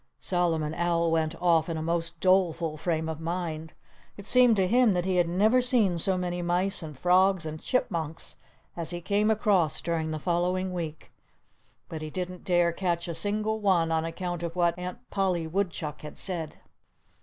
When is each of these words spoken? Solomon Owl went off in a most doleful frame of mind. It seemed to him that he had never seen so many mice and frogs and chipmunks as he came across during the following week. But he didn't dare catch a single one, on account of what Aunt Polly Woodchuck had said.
Solomon 0.17 0.73
Owl 0.73 1.11
went 1.11 1.39
off 1.39 1.69
in 1.69 1.77
a 1.77 1.81
most 1.83 2.19
doleful 2.19 2.75
frame 2.75 3.07
of 3.07 3.19
mind. 3.19 3.73
It 4.17 4.25
seemed 4.25 4.55
to 4.55 4.65
him 4.67 4.93
that 4.93 5.05
he 5.05 5.17
had 5.17 5.29
never 5.29 5.61
seen 5.61 5.99
so 5.99 6.17
many 6.17 6.41
mice 6.41 6.81
and 6.81 6.97
frogs 6.97 7.45
and 7.45 7.61
chipmunks 7.61 8.35
as 8.75 8.89
he 8.89 8.99
came 8.99 9.29
across 9.29 9.79
during 9.79 10.09
the 10.09 10.17
following 10.17 10.73
week. 10.73 11.11
But 11.87 12.01
he 12.01 12.09
didn't 12.09 12.43
dare 12.45 12.71
catch 12.71 13.07
a 13.07 13.13
single 13.13 13.59
one, 13.59 13.91
on 13.91 14.03
account 14.03 14.41
of 14.41 14.55
what 14.55 14.75
Aunt 14.79 15.07
Polly 15.11 15.45
Woodchuck 15.45 16.01
had 16.01 16.17
said. 16.17 16.55